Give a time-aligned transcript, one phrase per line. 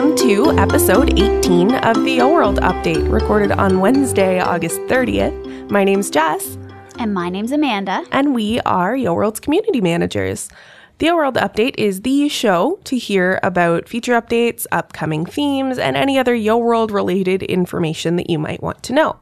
[0.00, 5.70] Welcome to episode 18 of the Yo World Update, recorded on Wednesday, August 30th.
[5.70, 6.56] My name's Jess,
[6.98, 8.06] And my name's Amanda.
[8.10, 10.48] and we are Yo World's community managers.
[10.96, 15.98] The Yo World Update is the show to hear about feature updates, upcoming themes, and
[15.98, 19.18] any other Yo World related information that you might want to know.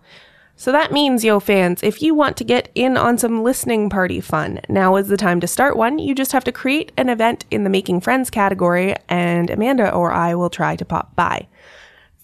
[0.61, 4.21] So that means, Yo fans, if you want to get in on some listening party
[4.21, 6.01] fun, now is the time to start one.
[6.01, 10.11] You just have to create an event in the Making Friends category, and Amanda or
[10.11, 11.47] I will try to pop by.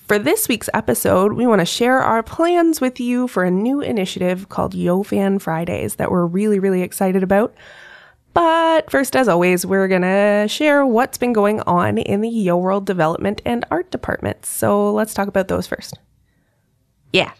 [0.09, 3.81] For this week's episode, we want to share our plans with you for a new
[3.81, 7.55] initiative called Yo Fan Fridays that we're really, really excited about.
[8.33, 12.57] But first, as always, we're going to share what's been going on in the Yo
[12.57, 14.49] World development and art departments.
[14.49, 16.01] So let's talk about those first.
[17.13, 17.33] Yeah.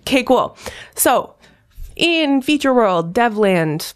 [0.00, 0.56] Okay, cool.
[0.94, 1.34] So,
[1.96, 3.94] in Feature World, Devland,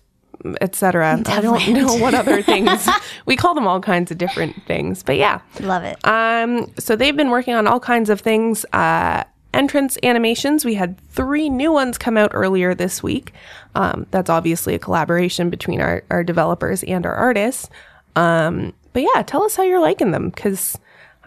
[0.61, 1.23] etc.
[1.27, 2.89] I don't know what other things.
[3.27, 5.41] we call them all kinds of different things, but yeah.
[5.61, 5.97] Love it.
[6.07, 8.65] Um, so they've been working on all kinds of things.
[8.73, 10.65] Uh, entrance animations.
[10.65, 13.33] We had three new ones come out earlier this week.
[13.75, 17.69] Um, that's obviously a collaboration between our, our developers and our artists.
[18.17, 20.79] Um, but yeah, tell us how you're liking them because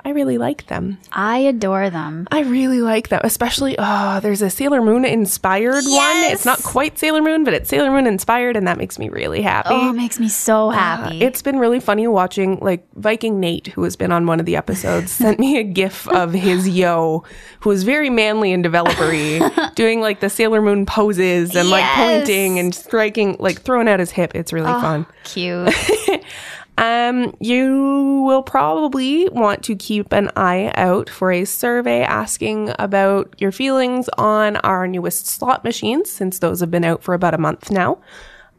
[0.06, 1.00] I really like them.
[1.11, 2.28] I adore them.
[2.30, 3.75] I really like them, especially.
[3.80, 6.17] Oh, there's a Sailor Moon inspired one.
[6.25, 9.42] It's not quite Sailor Moon, but it's Sailor Moon inspired, and that makes me really
[9.42, 9.70] happy.
[9.72, 11.23] Oh, it makes me so uh, happy.
[11.23, 14.56] It's been really funny watching like Viking Nate, who has been on one of the
[14.56, 17.23] episodes, sent me a gif of his yo,
[17.62, 22.59] who is very manly and developery, doing like the Sailor Moon poses and like pointing
[22.59, 24.36] and striking, like throwing out his hip.
[24.36, 25.08] It's really oh, fun.
[25.23, 25.73] Cute.
[26.78, 33.34] Um, you will probably want to keep an eye out for a survey asking about
[33.38, 37.38] your feelings on our newest slot machines, since those have been out for about a
[37.38, 38.02] month now.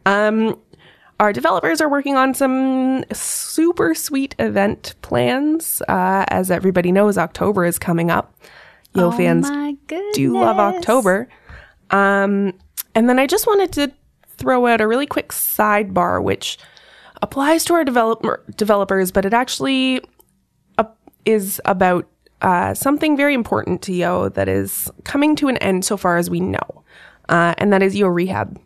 [0.05, 0.59] Um,
[1.19, 5.81] our developers are working on some super sweet event plans.
[5.87, 8.35] Uh, as everybody knows, October is coming up.
[8.93, 9.47] Yo oh fans
[10.13, 11.27] do love October.
[11.91, 12.53] Um,
[12.95, 13.91] and then I just wanted to
[14.37, 16.57] throw out a really quick sidebar, which
[17.21, 20.01] applies to our developer developers, but it actually
[20.77, 20.85] uh,
[21.25, 22.07] is about
[22.41, 26.29] uh, something very important to Yo that is coming to an end so far as
[26.29, 26.83] we know,
[27.29, 28.59] uh, and that is Yo Rehab.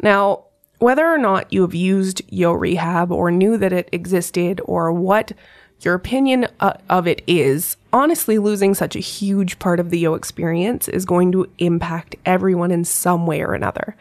[0.00, 0.44] Now,
[0.78, 5.32] whether or not you have used Yo Rehab or knew that it existed or what
[5.80, 10.14] your opinion uh, of it is, honestly, losing such a huge part of the Yo
[10.14, 13.96] experience is going to impact everyone in some way or another.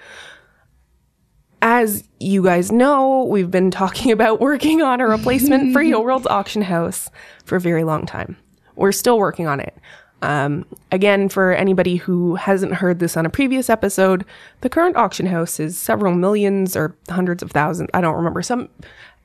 [1.62, 6.28] As you guys know, we've been talking about working on a replacement for Yo World's
[6.28, 7.10] auction house
[7.46, 8.38] for a very long time.
[8.76, 9.76] We're still working on it.
[10.22, 14.26] Um, again, for anybody who hasn't heard this on a previous episode,
[14.62, 17.90] the current auction house is several millions or hundreds of thousands.
[17.94, 18.70] I don't remember some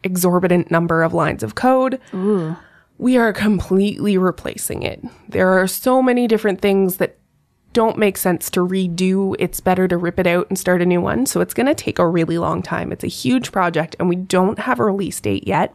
[0.05, 1.99] exorbitant number of lines of code.
[2.99, 5.03] We are completely replacing it.
[5.29, 7.17] There are so many different things that
[7.73, 9.35] don't make sense to redo.
[9.39, 11.27] It's better to rip it out and start a new one.
[11.27, 12.93] So it's going to take a really long time.
[12.93, 15.75] It's a huge project and we don't have a release date yet.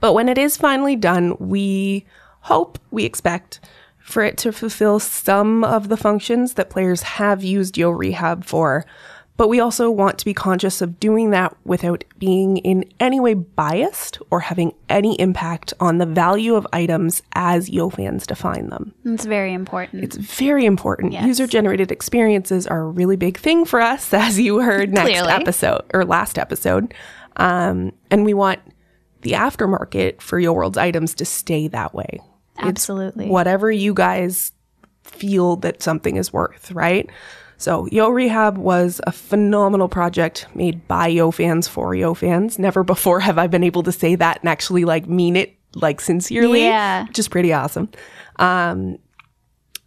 [0.00, 2.06] But when it is finally done, we
[2.42, 3.60] hope, we expect
[3.98, 8.86] for it to fulfill some of the functions that players have used Yo Rehab for.
[9.38, 13.34] But we also want to be conscious of doing that without being in any way
[13.34, 18.92] biased or having any impact on the value of items as Yo fans define them.
[19.04, 20.02] it's very important.
[20.02, 21.12] It's very important.
[21.12, 25.30] User generated experiences are a really big thing for us, as you heard next Clearly.
[25.32, 26.92] episode or last episode.
[27.36, 28.58] Um, and we want
[29.22, 32.20] the aftermarket for Yo World's items to stay that way.
[32.58, 33.28] Absolutely.
[33.28, 34.50] Whatever you guys
[35.04, 37.08] feel that something is worth, right?
[37.60, 42.58] So, Yo Rehab was a phenomenal project made by Yo fans for Yo fans.
[42.58, 46.00] Never before have I been able to say that and actually like mean it like
[46.00, 47.04] sincerely, Yeah.
[47.06, 47.88] which is pretty awesome.
[48.36, 48.98] Um,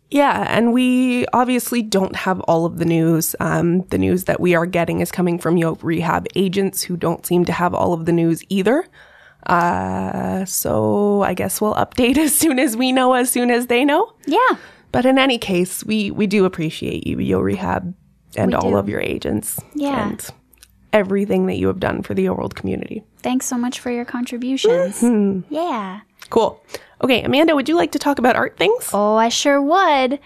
[0.09, 3.33] yeah, and we obviously don't have all of the news.
[3.39, 7.25] Um, the news that we are getting is coming from Yo Rehab agents who don't
[7.25, 8.85] seem to have all of the news either.
[9.47, 13.85] Uh, so I guess we'll update as soon as we know, as soon as they
[13.85, 14.11] know.
[14.25, 14.57] yeah.
[14.91, 17.93] But in any case, we we do appreciate you, Yo Rehab,
[18.35, 18.77] and We all do.
[18.77, 19.59] of your agents.
[19.73, 20.09] Yeah.
[20.09, 20.29] And
[20.93, 23.03] everything that you have done for the Yo World community.
[23.21, 25.01] Thanks so much for your contributions.
[25.01, 25.53] Mm-hmm.
[25.53, 26.01] Yeah.
[26.29, 26.61] Cool.
[27.03, 28.89] Okay, Amanda, would you like to talk about art things?
[28.93, 30.19] Oh, I sure would.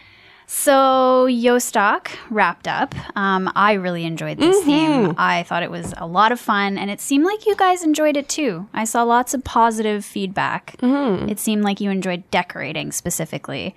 [0.48, 2.94] So, Yo Stock wrapped up.
[3.18, 5.16] Um, I really enjoyed this theme.
[5.18, 8.16] I thought it was a lot of fun, and it seemed like you guys enjoyed
[8.16, 8.68] it too.
[8.72, 10.76] I saw lots of positive feedback.
[10.84, 13.76] It seemed like you enjoyed decorating specifically.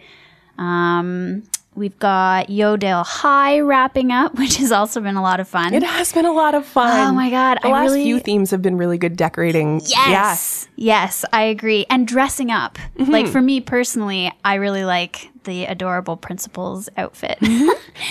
[0.59, 1.45] Um,
[1.75, 5.73] We've got Yodale High wrapping up, which has also been a lot of fun.
[5.75, 7.09] It has been a lot of fun.
[7.09, 9.81] Oh my God, The I last really- few themes have been really good decorating.
[9.87, 10.67] Yes.
[10.75, 11.87] Yes, I agree.
[11.89, 12.79] And dressing up.
[12.99, 13.13] Mm-hmm.
[13.13, 17.39] Like for me personally, I really like the adorable principal's outfit.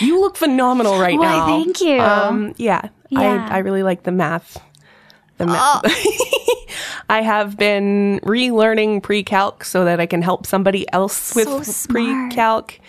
[0.01, 1.45] You look phenomenal right Why, now.
[1.47, 1.99] thank you.
[1.99, 3.47] Um, yeah, Yeah.
[3.49, 4.61] I, I really like the math.
[5.37, 5.83] The math.
[7.09, 12.79] I have been relearning pre-calc so that I can help somebody else with So pre-calc.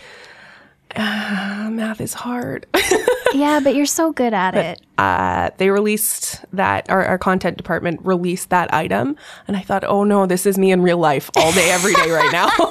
[0.96, 2.66] Uh, math is hard.
[3.34, 4.80] yeah, but you're so good at it.
[4.96, 9.14] uh, they released that, our, our content department released that item.
[9.46, 12.10] And I thought, oh no, this is me in real life all day, every day
[12.10, 12.48] right now.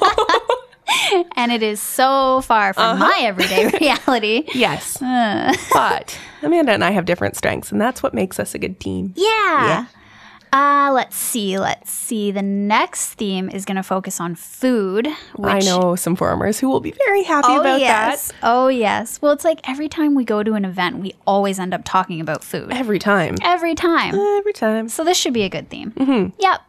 [1.35, 3.05] And it is so far from Uh-huh.
[3.07, 4.43] my everyday reality.
[4.53, 4.97] yes.
[5.71, 9.13] But Amanda and I have different strengths, and that's what makes us a good team.
[9.15, 9.25] Yeah.
[9.25, 9.85] Yeah.
[10.57, 11.59] Uh, let's see.
[11.59, 12.31] Let's see.
[12.31, 15.07] The next theme is going to focus on food.
[15.35, 18.31] Which, I know some farmers who will be very happy Oh, about yes.
[18.31, 19.21] that Oh, yes.
[19.21, 22.19] Well, it's like every time we go to an event, we always end up talking
[22.21, 22.71] about food.
[22.71, 23.35] every time.
[23.43, 24.15] Every time.
[24.15, 24.89] Every time.
[24.89, 25.91] So this should be a good theme.
[25.91, 26.39] Mm-hmm.
[26.39, 26.61] Yep.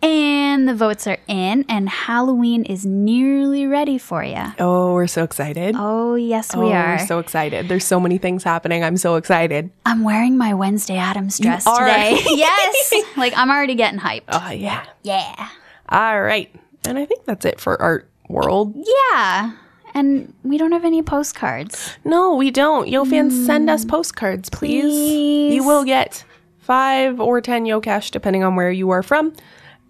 [0.00, 4.44] And the votes are in, and Halloween is nearly ready for you.
[4.60, 5.74] Oh, we're so excited.
[5.76, 6.96] Oh, yes, we Oh, are.
[6.96, 7.68] We're so excited.
[7.68, 8.84] There's so many things happening.
[8.84, 9.70] I'm so excited.
[9.84, 12.18] I'm wearing my Wednesday Addams dress today.
[12.26, 12.94] yes.
[13.16, 14.22] Like, I'm already getting hyped.
[14.28, 14.84] Oh, yeah.
[15.02, 15.48] Yeah.
[15.88, 16.54] All right.
[16.86, 18.74] And I think that's it for Art World.
[18.76, 19.52] Yeah.
[19.94, 21.96] And we don't have any postcards.
[22.04, 22.88] No, we don't.
[22.88, 23.88] Yo fans, send us mm.
[23.88, 24.82] postcards, please.
[24.82, 25.54] Please.
[25.54, 26.24] You will get
[26.60, 29.32] five or ten Yo Cash, depending on where you are from,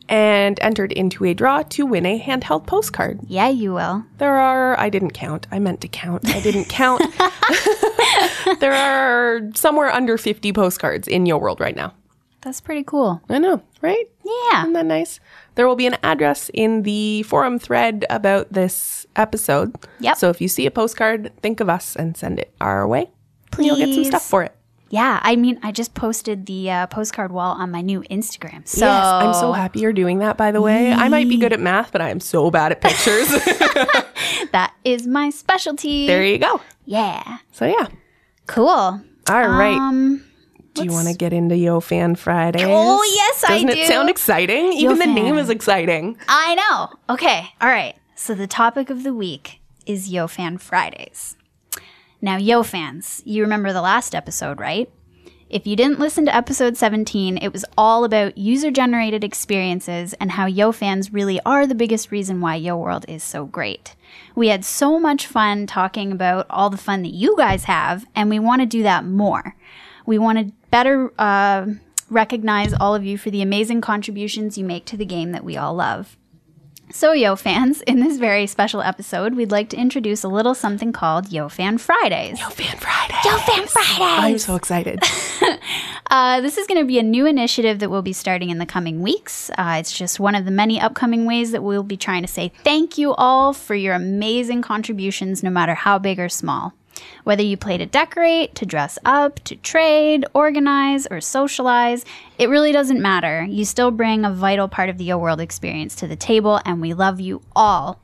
[0.08, 3.20] and entered into a draw to win a handheld postcard.
[3.26, 4.04] Yeah, you will.
[4.18, 5.46] There are, I didn't count.
[5.50, 6.28] I meant to count.
[6.28, 7.02] I didn't count.
[8.60, 11.94] there are somewhere under 50 postcards in Yo World right now.
[12.40, 13.20] That's pretty cool.
[13.28, 14.06] I know, right?
[14.24, 14.62] Yeah.
[14.62, 15.20] Isn't that nice?
[15.56, 19.76] There will be an address in the forum thread about this episode.
[20.00, 20.16] Yep.
[20.16, 23.10] So if you see a postcard, think of us and send it our way.
[23.56, 24.54] And You'll get some stuff for it.
[24.90, 25.20] Yeah.
[25.22, 28.66] I mean, I just posted the uh, postcard wall on my new Instagram.
[28.66, 30.92] So yes, I'm so happy you're doing that, by the way.
[30.92, 33.28] I might be good at math, but I am so bad at pictures.
[34.52, 36.06] that is my specialty.
[36.06, 36.60] there you go.
[36.84, 37.38] yeah.
[37.52, 37.88] So, yeah.
[38.46, 38.66] Cool.
[38.68, 39.76] All right.
[39.76, 40.24] Um,
[40.74, 42.62] do you want to get into Yo Fan Fridays?
[42.64, 43.66] Oh, yes, I do.
[43.66, 44.72] Doesn't it sound exciting?
[44.74, 45.14] Even the Fan.
[45.14, 46.16] name is exciting.
[46.28, 47.14] I know.
[47.14, 47.48] Okay.
[47.60, 47.96] All right.
[48.14, 51.36] So the topic of the week is Yo Fan Fridays.
[52.20, 54.90] Now, Yo fans, you remember the last episode, right?
[55.48, 60.32] If you didn't listen to episode 17, it was all about user generated experiences and
[60.32, 63.94] how Yo fans really are the biggest reason why Yo World is so great.
[64.34, 68.28] We had so much fun talking about all the fun that you guys have, and
[68.28, 69.54] we want to do that more.
[70.04, 71.66] We want to better uh,
[72.10, 75.56] recognize all of you for the amazing contributions you make to the game that we
[75.56, 76.16] all love.
[76.90, 80.90] So, Yo fans, in this very special episode, we'd like to introduce a little something
[80.90, 82.40] called Yo Fan Fridays.
[82.40, 83.24] Yo Fan Fridays.
[83.24, 83.98] Yo Fan Fridays!
[84.00, 85.00] I'm so excited.
[86.10, 88.64] Uh, this is going to be a new initiative that we'll be starting in the
[88.64, 89.50] coming weeks.
[89.58, 92.50] Uh, it's just one of the many upcoming ways that we'll be trying to say
[92.64, 96.72] thank you all for your amazing contributions, no matter how big or small.
[97.24, 102.04] Whether you play to decorate, to dress up, to trade, organize, or socialize,
[102.38, 103.44] it really doesn't matter.
[103.44, 106.80] You still bring a vital part of the Yo World experience to the table, and
[106.80, 108.00] we love you all.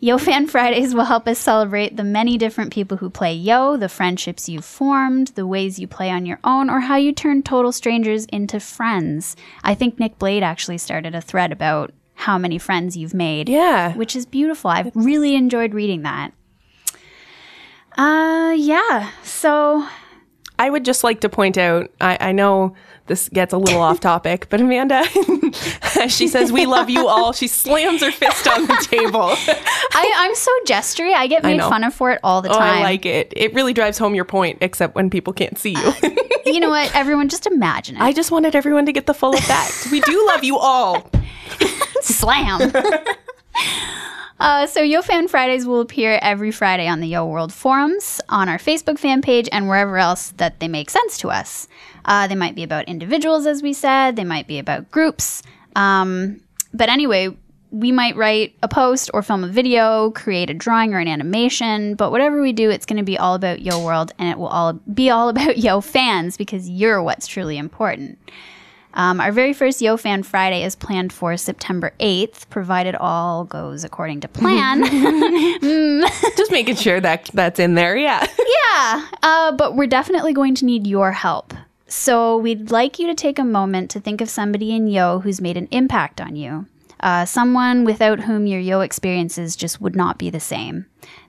[0.00, 3.88] Yo Fan Fridays will help us celebrate the many different people who play Yo, the
[3.88, 7.72] friendships you've formed, the ways you play on your own, or how you turn total
[7.72, 9.34] strangers into friends.
[9.64, 13.48] I think Nick Blade actually started a thread about how many friends you've made.
[13.48, 13.94] Yeah.
[13.94, 14.70] Which is beautiful.
[14.70, 16.32] I've really enjoyed reading that.
[17.98, 19.10] Uh, yeah.
[19.22, 19.86] So,
[20.58, 22.74] I would just like to point out I, I know
[23.06, 25.04] this gets a little off topic, but Amanda,
[26.08, 27.32] she says, We love you all.
[27.32, 29.30] She slams her fist on the table.
[29.32, 31.14] I, I'm so gestury.
[31.14, 31.68] I get made know.
[31.68, 32.56] fun of for it all the time.
[32.56, 32.78] Oh, time.
[32.78, 33.32] I like it.
[33.34, 35.92] It really drives home your point, except when people can't see you.
[36.46, 36.94] you know what?
[36.94, 38.02] Everyone, just imagine it.
[38.02, 39.90] I just wanted everyone to get the full effect.
[39.90, 41.10] We do love you all.
[42.02, 42.72] Slam.
[44.40, 48.48] Uh, so Yo Fan Fridays will appear every Friday on the Yo World forums, on
[48.48, 51.66] our Facebook fan page, and wherever else that they make sense to us.
[52.04, 54.14] Uh, they might be about individuals, as we said.
[54.14, 55.42] They might be about groups.
[55.74, 56.40] Um,
[56.72, 57.36] but anyway,
[57.70, 61.96] we might write a post or film a video, create a drawing or an animation.
[61.96, 64.46] But whatever we do, it's going to be all about Yo World, and it will
[64.46, 68.18] all be all about Yo fans because you're what's truly important.
[68.98, 73.84] Um, our very first Yo Fan Friday is planned for September 8th, provided all goes
[73.84, 74.82] according to plan.
[76.36, 77.96] Just making sure that that's in there.
[77.96, 78.26] Yeah.
[78.74, 81.54] yeah, uh, but we're definitely going to need your help.
[81.86, 85.40] So we'd like you to take a moment to think of somebody in Yo who's
[85.40, 86.66] made an impact on you.
[86.98, 90.86] Uh, someone without whom your Yo experiences just would not be the same.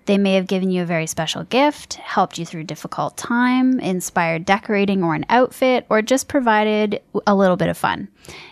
[0.10, 4.44] They may have given you a very special gift, helped you through difficult time, inspired
[4.44, 8.08] decorating or an outfit, or just provided a little bit of fun.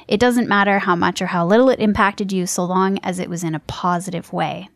[0.07, 3.27] It doesn't matter how much or how little it impacted you so long as it
[3.27, 4.69] was in a positive way.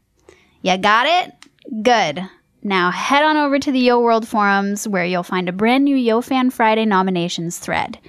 [0.63, 1.83] You got it?
[1.83, 2.27] Good.
[2.63, 5.95] Now head on over to the Yo World forums where you'll find a brand new
[5.95, 7.99] Yo Fan Friday nominations thread.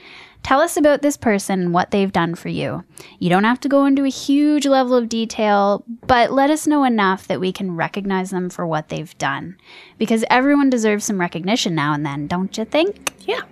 [0.43, 2.85] Tell us about this person and what they've done for you.
[3.21, 6.85] You don't have to go into a huge level of detail, but let us know
[6.85, 9.57] enough that we can recognize them for what they've done.
[9.99, 13.13] Because everyone deserves some recognition now and then, don't you think?
[13.21, 13.43] Yeah.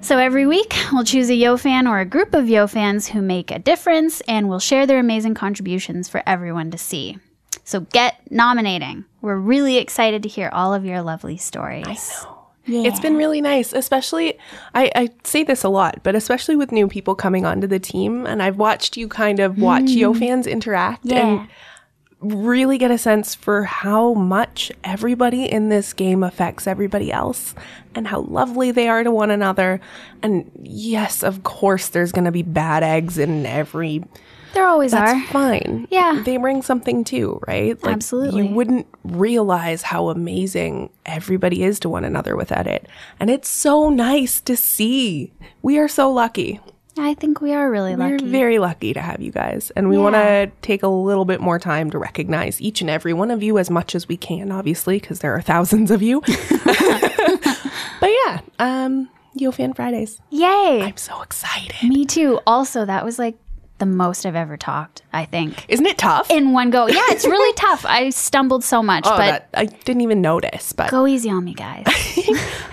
[0.00, 3.22] So every week, we'll choose a Yo fan or a group of Yo fans who
[3.22, 7.18] make a difference, and we'll share their amazing contributions for everyone to see.
[7.64, 9.06] So get nominating.
[9.22, 11.86] We're really excited to hear all of your lovely stories.
[11.86, 12.33] I know.
[12.66, 14.38] It's been really nice, especially
[14.74, 18.26] I, I say this a lot, but especially with new people coming onto the team.
[18.26, 20.18] And I've watched you kind of watch Yo mm.
[20.18, 21.26] fans interact Yeah.
[21.26, 21.48] and
[22.20, 27.54] really get a sense for how much everybody in this game affects everybody else
[27.94, 29.78] and how lovely they are to one another.
[30.22, 34.04] And yes, of course, there's going to be bad eggs in every
[34.54, 35.26] There always that's are.
[35.32, 35.88] fine.
[35.90, 36.22] Yeah.
[36.24, 37.80] They bring something too, right?
[37.82, 38.46] Like, Absolutely.
[38.46, 42.86] You wouldn't realize how amazing everybody is to one another without it.
[43.18, 45.32] And it's so nice to see.
[45.62, 46.60] We are so lucky.
[46.96, 48.24] I think we are really lucky.
[48.24, 49.72] We're very lucky to have you guys.
[49.74, 53.12] And we want to take a little bit more time to recognize each and every
[53.12, 56.20] one of you as much as we can, obviously, because there are thousands of you.
[56.64, 60.20] but yeah, um, Yo Fan Fridays.
[60.30, 60.82] Yay!
[60.82, 61.74] I'm so excited.
[61.82, 62.38] Me too.
[62.46, 63.36] Also, that was like
[63.78, 65.64] the most I've ever talked, I think.
[65.68, 66.30] Isn't it tough?
[66.30, 66.86] In one go.
[66.86, 67.84] Yeah, it's really tough.
[67.84, 70.72] I stumbled so much, oh, but that, I didn't even notice.
[70.72, 71.84] But go easy on me, guys.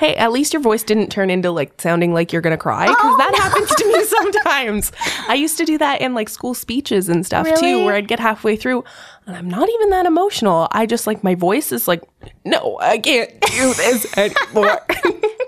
[0.02, 2.98] Hey, at least your voice didn't turn into like sounding like you're gonna cry because
[3.04, 4.92] Oh, that happens to me sometimes.
[5.28, 7.62] I used to do that in like school speeches and stuff Really?
[7.62, 8.84] too, where I'd get halfway through
[9.28, 10.68] and I'm not even that emotional.
[10.72, 12.02] I just like my voice is like,
[12.44, 14.80] no, I can't do this anymore.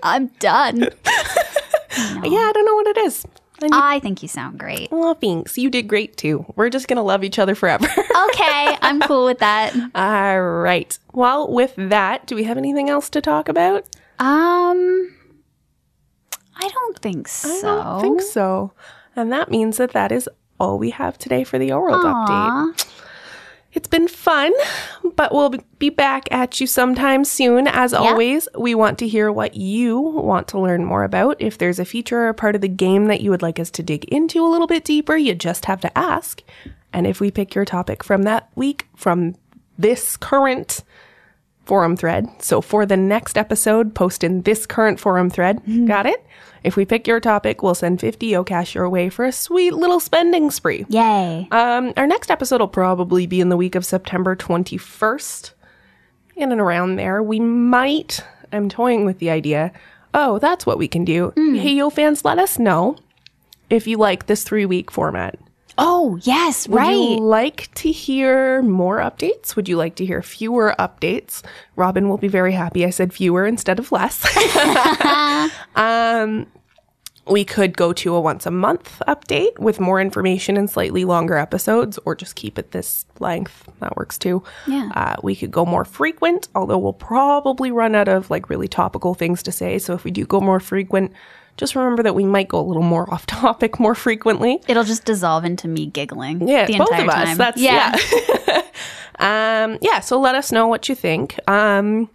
[0.03, 0.81] I'm done.
[0.81, 0.89] yeah,
[1.95, 3.25] I don't know what it is.
[3.61, 4.91] You, I think you sound great.
[4.91, 5.57] well, thanks.
[5.57, 6.45] You did great too.
[6.55, 7.87] We're just gonna love each other forever.
[8.33, 9.75] Okay, I'm cool with that.
[9.93, 10.97] All right.
[11.13, 13.83] Well, with that, do we have anything else to talk about?
[14.17, 15.13] Um,
[16.55, 17.49] I don't think so.
[17.79, 18.73] I don't think so.
[19.15, 20.27] And that means that that is
[20.59, 22.87] all we have today for the Yo World update.
[23.73, 24.53] It's been fun,
[25.15, 27.67] but we'll be back at you sometime soon.
[27.67, 31.37] As always, we want to hear what you want to learn more about.
[31.39, 33.71] If there's a feature or a part of the game that you would like us
[33.71, 36.43] to dig into a little bit deeper, you just have to ask.
[36.93, 39.35] And if we pick your topic from that week, from
[39.77, 40.83] this current
[41.65, 45.57] forum thread, so for the next episode, post in this current forum thread.
[45.61, 45.87] Mm-hmm.
[45.87, 46.23] Got it?
[46.63, 49.99] If we pick your topic, we'll send 50 Yocash your way for a sweet little
[49.99, 50.85] spending spree.
[50.89, 51.47] Yay.
[51.51, 55.51] Um, our next episode will probably be in the week of September 21st,
[56.35, 57.21] in and around there.
[57.21, 59.71] We might, I'm toying with the idea,
[60.13, 61.33] oh, that's what we can do.
[61.35, 62.95] Hey, yo, fans, let us know
[63.69, 65.37] if you like this three week format.
[65.77, 66.93] Oh, yes, Would right.
[66.93, 69.55] you like to hear more updates?
[69.55, 71.41] Would you like to hear fewer updates?
[71.75, 74.23] Robin will be very happy I said fewer instead of less.
[75.75, 76.47] um,
[77.25, 81.37] we could go to a once a month update with more information and slightly longer
[81.37, 83.67] episodes, or just keep it this length.
[83.79, 84.43] That works too.
[84.67, 84.91] Yeah.
[84.93, 89.13] Uh, we could go more frequent, although we'll probably run out of like really topical
[89.13, 89.79] things to say.
[89.79, 91.13] So if we do go more frequent,
[91.57, 94.61] just remember that we might go a little more off topic more frequently.
[94.67, 96.47] It'll just dissolve into me giggling.
[96.47, 97.23] Yeah, the both entire of us.
[97.25, 97.37] time.
[97.37, 97.95] That's yeah.
[99.19, 99.99] um, yeah.
[99.99, 101.39] So let us know what you think.
[101.47, 102.09] Um,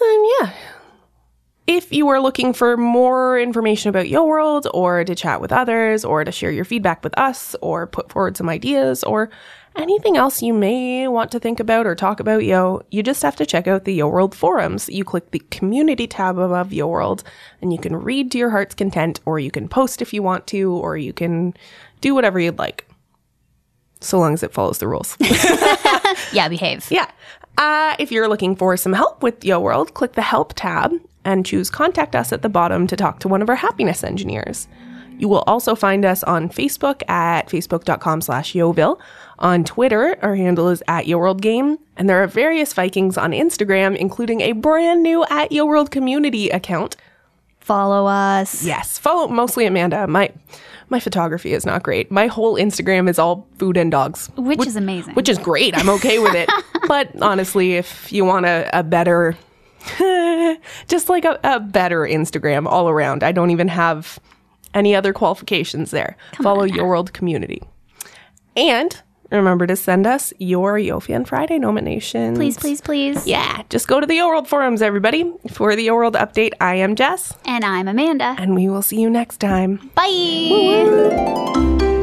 [0.00, 0.52] and yeah,
[1.66, 6.04] if you are looking for more information about Yo World, or to chat with others,
[6.04, 9.30] or to share your feedback with us, or put forward some ideas, or
[9.76, 13.36] anything else you may want to think about or talk about Yo, you just have
[13.36, 14.88] to check out the Yo World forums.
[14.88, 17.24] You click the community tab above Yo World,
[17.60, 20.46] and you can read to your heart's content, or you can post if you want
[20.48, 21.54] to, or you can
[22.00, 22.88] do whatever you'd like.
[24.00, 25.16] So long as it follows the rules.
[26.32, 26.90] Yeah, behave.
[26.90, 27.10] Yeah.
[27.58, 30.92] Uh, if you're looking for some help with Yo World, click the Help tab
[31.24, 34.68] and choose Contact Us at the bottom to talk to one of our happiness engineers.
[35.18, 39.00] You will also find us on Facebook at facebook.com slash Yoville.
[39.38, 41.78] On Twitter, our handle is at YoWorldGame.
[41.96, 46.96] And there are various Vikings on Instagram, including a brand new at YoWorld community account.
[47.60, 48.64] Follow us.
[48.64, 50.06] Yes, follow mostly Amanda.
[50.06, 50.30] My
[50.88, 52.12] my photography is not great.
[52.12, 54.30] My whole Instagram is all food and dogs.
[54.36, 55.14] Which is amazing.
[55.14, 55.76] Which is great.
[55.76, 56.48] I'm okay with it.
[56.86, 59.36] but honestly, if you want a, a better,
[60.86, 64.20] just like a, a better Instagram all around, I don't even have
[64.72, 66.16] any other qualifications there.
[66.40, 67.60] Follow Yo World community.
[68.56, 72.38] And remember to send us your YoFan Friday nominations.
[72.38, 73.26] Please, please, please.
[73.26, 75.30] Yeah, just go to the Yo World forums, everybody.
[75.52, 78.34] For the Yo World update, I am Jess, And I'm Amanda.
[78.38, 79.90] and we will see you next time.
[79.94, 81.95] Bye.